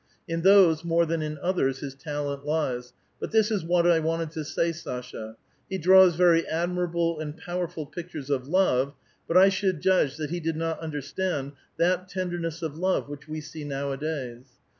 [0.27, 4.31] In those more than in othei*s his talent lies; but this is what I wanted
[4.31, 5.35] to say, Sasha:
[5.69, 8.95] he draws very admirable and powerful pictures of love,
[9.27, 13.41] but I should judge that he did not understand that tenderness of love which we
[13.41, 14.47] see nowadays.